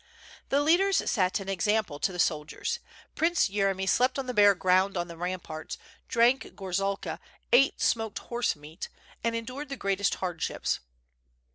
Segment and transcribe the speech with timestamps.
[0.49, 2.79] The leaders set an example to the soldiers.
[3.13, 5.77] Prince Yere my slept on the bare ground on the ramparts>
[6.07, 7.19] drank gor zalka,
[7.53, 8.89] ate smoked horse meat,
[9.23, 10.79] and endured the greatest hard ships.